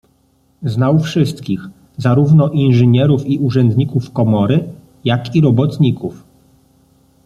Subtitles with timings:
[0.63, 1.59] Znał wszystkich-
[1.97, 4.73] zarówno inżynierów i urzędników komory
[5.05, 6.23] jak i robotników.